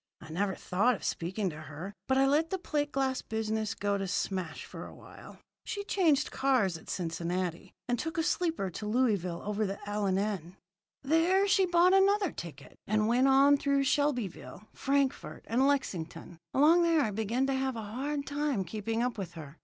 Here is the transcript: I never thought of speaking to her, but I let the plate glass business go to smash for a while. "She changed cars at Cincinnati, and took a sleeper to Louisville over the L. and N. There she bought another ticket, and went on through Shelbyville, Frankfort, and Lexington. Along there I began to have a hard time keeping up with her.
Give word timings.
I 0.19 0.31
never 0.31 0.55
thought 0.55 0.95
of 0.95 1.03
speaking 1.03 1.51
to 1.51 1.61
her, 1.61 1.93
but 2.07 2.17
I 2.17 2.25
let 2.25 2.49
the 2.49 2.57
plate 2.57 2.91
glass 2.91 3.21
business 3.21 3.75
go 3.75 3.99
to 3.99 4.07
smash 4.07 4.65
for 4.65 4.87
a 4.87 4.95
while. 4.95 5.37
"She 5.63 5.83
changed 5.83 6.31
cars 6.31 6.75
at 6.75 6.89
Cincinnati, 6.89 7.71
and 7.87 7.99
took 7.99 8.17
a 8.17 8.23
sleeper 8.23 8.71
to 8.71 8.87
Louisville 8.87 9.43
over 9.45 9.63
the 9.67 9.77
L. 9.87 10.07
and 10.07 10.17
N. 10.17 10.55
There 11.03 11.47
she 11.47 11.67
bought 11.67 11.93
another 11.93 12.31
ticket, 12.31 12.77
and 12.87 13.07
went 13.07 13.27
on 13.27 13.57
through 13.57 13.83
Shelbyville, 13.83 14.63
Frankfort, 14.73 15.45
and 15.47 15.67
Lexington. 15.67 16.39
Along 16.51 16.81
there 16.81 17.01
I 17.01 17.11
began 17.11 17.45
to 17.45 17.53
have 17.53 17.75
a 17.75 17.83
hard 17.83 18.25
time 18.25 18.63
keeping 18.65 19.03
up 19.03 19.19
with 19.19 19.33
her. 19.33 19.59